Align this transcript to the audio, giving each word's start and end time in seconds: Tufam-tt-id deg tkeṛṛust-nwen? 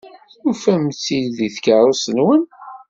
Tufam-tt-id 0.41 1.27
deg 1.37 1.51
tkeṛṛust-nwen? 1.55 2.43